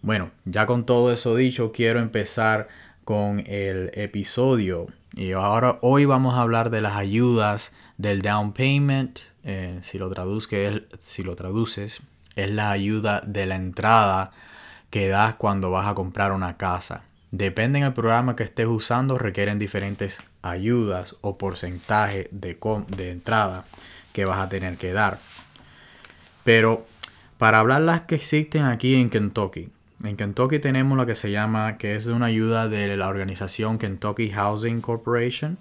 Bueno, 0.00 0.30
ya 0.44 0.66
con 0.66 0.86
todo 0.86 1.12
eso 1.12 1.34
dicho, 1.34 1.72
quiero 1.72 1.98
empezar 1.98 2.68
con 3.04 3.40
el 3.46 3.90
episodio. 3.94 4.86
Y 5.14 5.32
ahora 5.32 5.78
hoy 5.82 6.04
vamos 6.04 6.34
a 6.34 6.42
hablar 6.42 6.70
de 6.70 6.80
las 6.80 6.94
ayudas 6.94 7.72
del 7.96 8.22
down 8.22 8.52
payment. 8.52 9.20
Eh, 9.42 9.78
si, 9.82 9.98
lo 9.98 10.12
si 11.00 11.22
lo 11.22 11.34
traduces, 11.34 12.02
es 12.38 12.50
la 12.50 12.70
ayuda 12.70 13.22
de 13.26 13.46
la 13.46 13.56
entrada 13.56 14.30
que 14.90 15.08
das 15.08 15.34
cuando 15.34 15.70
vas 15.70 15.86
a 15.86 15.94
comprar 15.94 16.32
una 16.32 16.56
casa. 16.56 17.02
Depende 17.30 17.80
del 17.80 17.92
programa 17.92 18.36
que 18.36 18.44
estés 18.44 18.66
usando, 18.66 19.18
requieren 19.18 19.58
diferentes 19.58 20.18
ayudas 20.40 21.16
o 21.20 21.36
porcentaje 21.36 22.28
de, 22.30 22.58
de 22.96 23.10
entrada 23.10 23.64
que 24.12 24.24
vas 24.24 24.38
a 24.38 24.48
tener 24.48 24.78
que 24.78 24.92
dar. 24.92 25.18
Pero 26.44 26.86
para 27.36 27.58
hablar 27.58 27.82
las 27.82 28.02
que 28.02 28.14
existen 28.14 28.64
aquí 28.64 28.94
en 28.94 29.10
Kentucky, 29.10 29.70
en 30.04 30.16
Kentucky 30.16 30.60
tenemos 30.60 30.96
lo 30.96 31.06
que 31.06 31.16
se 31.16 31.32
llama, 31.32 31.76
que 31.76 31.96
es 31.96 32.04
de 32.04 32.12
una 32.12 32.26
ayuda 32.26 32.68
de 32.68 32.96
la 32.96 33.08
organización 33.08 33.78
Kentucky 33.78 34.30
Housing 34.30 34.80
Corporation. 34.80 35.58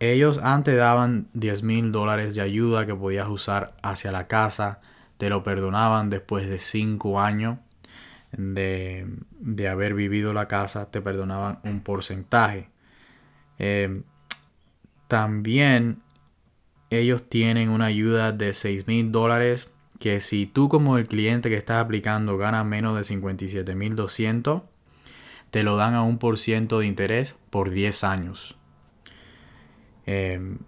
Ellos 0.00 0.38
antes 0.42 0.76
daban 0.76 1.28
10 1.32 1.62
mil 1.62 1.90
dólares 1.90 2.34
de 2.34 2.42
ayuda 2.42 2.84
que 2.84 2.94
podías 2.94 3.26
usar 3.26 3.72
hacia 3.82 4.12
la 4.12 4.28
casa. 4.28 4.80
Te 5.18 5.28
lo 5.28 5.42
perdonaban 5.42 6.10
después 6.10 6.48
de 6.48 6.58
5 6.58 7.20
años 7.20 7.58
de, 8.32 9.68
haber 9.70 9.94
vivido 9.94 10.32
la 10.32 10.48
casa, 10.48 10.90
te 10.90 11.00
perdonaban 11.00 11.60
un 11.64 11.80
porcentaje. 11.80 12.68
Em, 13.58 14.04
también 15.08 16.00
ellos 16.90 17.28
tienen 17.28 17.70
una 17.70 17.86
ayuda 17.86 18.32
de 18.32 18.54
6 18.54 18.86
mil 18.86 19.12
dólares 19.12 19.70
que 19.98 20.20
si 20.20 20.46
tú 20.46 20.68
como 20.68 20.96
el 20.96 21.08
cliente 21.08 21.48
que 21.48 21.56
estás 21.56 21.78
aplicando 21.78 22.38
ganas 22.38 22.64
menos 22.64 22.96
de 22.96 23.04
57 23.04 23.74
mil 23.74 23.96
200, 23.96 24.62
te 25.50 25.62
lo 25.62 25.76
dan 25.76 25.94
a 25.94 26.02
un 26.02 26.18
por 26.18 26.38
ciento 26.38 26.80
de 26.80 26.86
interés 26.86 27.36
por 27.50 27.70
10 27.70 28.04
años. 28.04 28.56
Em, 30.06 30.58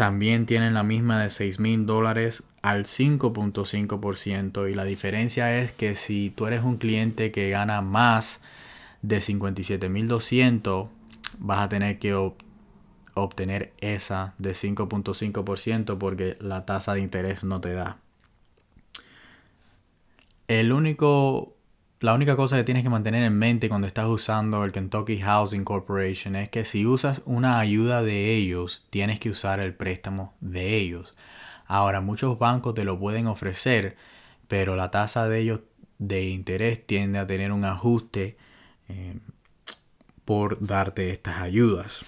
también 0.00 0.46
tienen 0.46 0.72
la 0.72 0.82
misma 0.82 1.22
de 1.22 1.28
6 1.28 1.60
mil 1.60 1.84
dólares 1.84 2.42
al 2.62 2.84
5.5% 2.84 4.70
y 4.70 4.74
la 4.74 4.84
diferencia 4.84 5.58
es 5.58 5.72
que 5.72 5.94
si 5.94 6.30
tú 6.30 6.46
eres 6.46 6.64
un 6.64 6.78
cliente 6.78 7.30
que 7.32 7.50
gana 7.50 7.82
más 7.82 8.40
de 9.02 9.18
57.200 9.18 10.88
vas 11.38 11.58
a 11.58 11.68
tener 11.68 11.98
que 11.98 12.14
obtener 13.12 13.74
esa 13.82 14.32
de 14.38 14.52
5.5% 14.52 15.98
porque 15.98 16.38
la 16.40 16.64
tasa 16.64 16.94
de 16.94 17.00
interés 17.00 17.44
no 17.44 17.60
te 17.60 17.74
da. 17.74 17.98
El 20.48 20.72
único, 20.72 21.58
la 22.00 22.14
única 22.14 22.34
cosa 22.34 22.56
que 22.56 22.64
tienes 22.64 22.82
que 22.82 22.88
mantener 22.88 23.22
en 23.24 23.38
mente 23.38 23.68
cuando 23.68 23.86
estás 23.86 24.06
usando 24.06 24.64
el 24.64 24.72
Kentucky 24.72 25.20
Housing 25.20 25.64
Corporation 25.64 26.34
es 26.34 26.48
que 26.48 26.64
si 26.64 26.86
usas 26.86 27.20
una 27.26 27.60
ayuda 27.60 28.02
de 28.02 28.34
ellos, 28.34 28.86
tienes 28.88 29.20
que 29.20 29.28
usar 29.28 29.60
el 29.60 29.74
préstamo 29.74 30.34
de 30.40 30.78
ellos. 30.78 31.14
Ahora, 31.66 32.00
muchos 32.00 32.38
bancos 32.38 32.74
te 32.74 32.84
lo 32.84 32.98
pueden 32.98 33.26
ofrecer, 33.26 33.96
pero 34.48 34.76
la 34.76 34.90
tasa 34.90 35.28
de 35.28 35.40
ellos 35.40 35.60
de 35.98 36.24
interés 36.30 36.86
tiende 36.86 37.18
a 37.18 37.26
tener 37.26 37.52
un 37.52 37.66
ajuste 37.66 38.38
eh, 38.88 39.18
por 40.24 40.66
darte 40.66 41.10
estas 41.10 41.42
ayudas. 41.42 42.00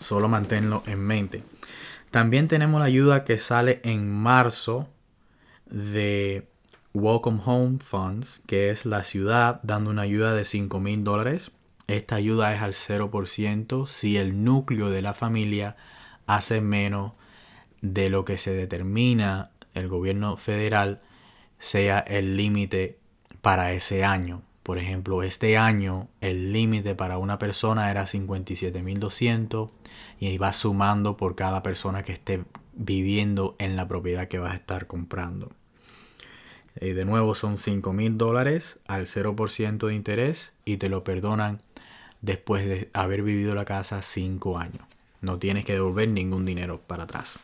Solo 0.00 0.28
manténlo 0.28 0.82
en 0.86 0.98
mente. 0.98 1.44
También 2.10 2.48
tenemos 2.48 2.80
la 2.80 2.86
ayuda 2.86 3.22
que 3.22 3.38
sale 3.38 3.80
en 3.84 4.10
marzo 4.10 4.88
de 5.66 6.51
Welcome 6.94 7.40
Home 7.46 7.78
Funds, 7.78 8.42
que 8.46 8.68
es 8.68 8.84
la 8.84 9.02
ciudad 9.02 9.60
dando 9.62 9.88
una 9.88 10.02
ayuda 10.02 10.34
de 10.34 10.44
5 10.44 10.78
mil 10.78 11.04
dólares. 11.04 11.50
Esta 11.86 12.16
ayuda 12.16 12.54
es 12.54 12.60
al 12.60 12.74
0% 12.74 13.86
si 13.86 14.18
el 14.18 14.44
núcleo 14.44 14.90
de 14.90 15.00
la 15.00 15.14
familia 15.14 15.74
hace 16.26 16.60
menos 16.60 17.12
de 17.80 18.10
lo 18.10 18.26
que 18.26 18.36
se 18.36 18.52
determina 18.52 19.52
el 19.72 19.88
gobierno 19.88 20.36
federal 20.36 21.00
sea 21.58 21.98
el 21.98 22.36
límite 22.36 22.98
para 23.40 23.72
ese 23.72 24.04
año. 24.04 24.42
Por 24.62 24.76
ejemplo, 24.76 25.22
este 25.22 25.56
año 25.56 26.08
el 26.20 26.52
límite 26.52 26.94
para 26.94 27.16
una 27.16 27.38
persona 27.38 27.90
era 27.90 28.02
57.200 28.02 29.70
y 30.20 30.36
va 30.36 30.52
sumando 30.52 31.16
por 31.16 31.36
cada 31.36 31.62
persona 31.62 32.02
que 32.02 32.12
esté 32.12 32.44
viviendo 32.74 33.56
en 33.58 33.76
la 33.76 33.88
propiedad 33.88 34.28
que 34.28 34.38
vas 34.38 34.52
a 34.52 34.56
estar 34.56 34.86
comprando. 34.86 35.52
De 36.82 37.04
nuevo 37.04 37.36
son 37.36 37.58
5.000 37.58 38.16
dólares 38.16 38.80
al 38.88 39.06
0% 39.06 39.86
de 39.86 39.94
interés 39.94 40.52
y 40.64 40.78
te 40.78 40.88
lo 40.88 41.04
perdonan 41.04 41.62
después 42.22 42.66
de 42.66 42.90
haber 42.92 43.22
vivido 43.22 43.54
la 43.54 43.64
casa 43.64 44.02
5 44.02 44.58
años. 44.58 44.82
No 45.20 45.38
tienes 45.38 45.64
que 45.64 45.74
devolver 45.74 46.08
ningún 46.08 46.44
dinero 46.44 46.80
para 46.84 47.04
atrás. 47.04 47.38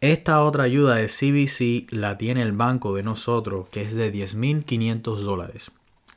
Esta 0.00 0.40
otra 0.42 0.64
ayuda 0.64 0.94
de 0.94 1.08
CBC 1.08 1.92
la 1.92 2.16
tiene 2.16 2.40
el 2.40 2.52
banco 2.52 2.94
de 2.94 3.02
nosotros, 3.02 3.68
que 3.70 3.82
es 3.82 3.94
de 3.94 4.10
10.500 4.10 5.16
dólares. 5.18 5.70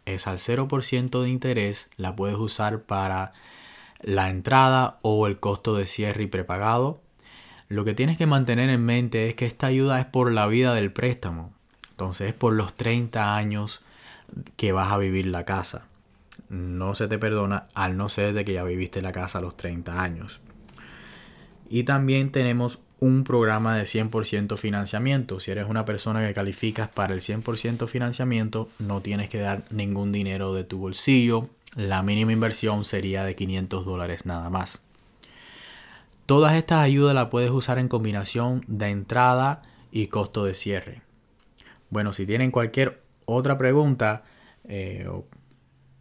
Es 0.06 0.28
al 0.28 0.38
0% 0.38 1.22
de 1.22 1.30
interés, 1.30 1.90
la 1.98 2.16
puedes 2.16 2.38
usar 2.38 2.84
para 2.84 3.34
la 4.00 4.30
entrada 4.30 5.00
o 5.02 5.28
el 5.28 5.40
costo 5.40 5.76
de 5.76 5.88
cierre 5.88 6.24
y 6.24 6.28
prepagado. 6.28 7.02
Lo 7.68 7.84
que 7.84 7.94
tienes 7.94 8.18
que 8.18 8.28
mantener 8.28 8.70
en 8.70 8.86
mente 8.86 9.28
es 9.28 9.36
que 9.36 9.46
esta 9.46 9.68
ayuda 9.68 10.00
es 10.00 10.06
por 10.06 10.32
la 10.32 10.48
vida 10.48 10.74
del 10.74 10.94
préstamo. 10.94 11.54
Entonces 12.02 12.30
es 12.30 12.34
por 12.34 12.54
los 12.54 12.74
30 12.74 13.36
años 13.36 13.80
que 14.58 14.72
vas 14.72 14.92
a 14.92 14.98
vivir 14.98 15.28
la 15.28 15.46
casa. 15.46 15.86
No 16.50 16.96
se 16.96 17.08
te 17.08 17.20
perdona 17.20 17.68
al 17.76 17.96
no 17.96 18.10
ser 18.10 18.34
de 18.34 18.44
que 18.44 18.54
ya 18.54 18.64
viviste 18.64 19.04
la 19.04 19.12
casa 19.12 19.38
a 19.38 19.42
los 19.42 19.56
30 19.56 20.02
años. 20.02 20.40
Y 21.70 21.84
también 21.84 22.32
tenemos 22.32 22.80
un 23.00 23.24
programa 23.24 23.78
de 23.78 23.84
100% 23.84 24.58
financiamiento. 24.58 25.40
Si 25.40 25.52
eres 25.52 25.68
una 25.70 25.86
persona 25.86 26.26
que 26.26 26.34
calificas 26.34 26.90
para 26.90 27.14
el 27.14 27.22
100% 27.22 27.88
financiamiento, 27.88 28.68
no 28.80 29.02
tienes 29.02 29.30
que 29.30 29.38
dar 29.38 29.64
ningún 29.70 30.12
dinero 30.12 30.56
de 30.56 30.64
tu 30.64 30.80
bolsillo. 30.80 31.50
La 31.76 32.02
mínima 32.02 32.34
inversión 32.34 32.84
sería 32.84 33.24
de 33.24 33.36
500 33.36 33.86
dólares 33.86 34.26
nada 34.26 34.50
más. 34.50 34.82
Todas 36.26 36.56
estas 36.56 36.80
ayudas 36.80 37.14
las 37.14 37.28
puedes 37.28 37.52
usar 37.52 37.78
en 37.78 37.88
combinación 37.88 38.66
de 38.68 38.90
entrada 38.90 39.62
y 39.92 40.08
costo 40.08 40.46
de 40.46 40.56
cierre. 40.56 41.04
Bueno, 41.92 42.14
si 42.14 42.26
tienen 42.26 42.52
cualquier 42.52 43.04
otra 43.26 43.60
pregunta, 43.60 44.24
eh, 44.64 45.08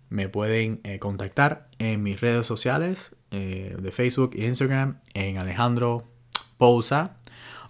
me 0.08 0.28
pueden 0.28 0.80
eh, 0.84 0.98
contactar 0.98 1.68
en 1.78 2.02
mis 2.02 2.20
redes 2.20 2.46
sociales 2.46 3.14
eh, 3.30 3.76
de 3.78 3.92
Facebook 3.92 4.30
e 4.34 4.46
Instagram 4.46 5.00
en 5.14 5.36
Alejandro 5.36 6.08
Pousa 6.56 7.18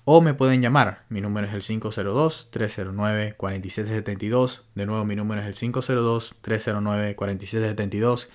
o 0.05 0.21
me 0.21 0.35
pueden 0.35 0.63
llamar. 0.63 1.05
Mi 1.09 1.21
número 1.21 1.47
es 1.47 1.55
el 1.55 1.63
502-309-4772. 1.63 4.63
De 4.75 4.87
nuevo, 4.87 5.05
mi 5.05 5.15
número 5.17 5.41
es 5.41 5.47
el 5.47 5.55
502-309-4772. 5.73 8.29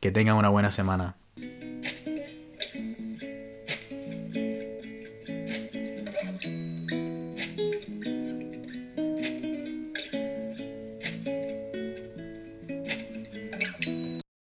Que 0.00 0.10
tengan 0.10 0.36
una 0.36 0.48
buena 0.48 0.70
semana. 0.70 1.16